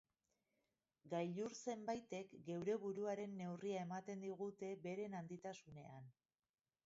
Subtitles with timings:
[1.13, 6.09] Gailur zenbaitek geure buruaren neurria ematen digute beren handitasunean.